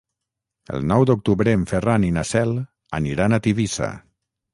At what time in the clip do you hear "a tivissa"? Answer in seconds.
3.37-3.91